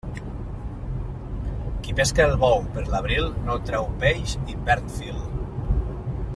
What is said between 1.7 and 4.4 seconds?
Qui pesca el bou per l'abril, no treu peix